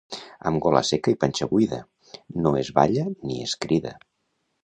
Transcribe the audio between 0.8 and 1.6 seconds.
seca i panxa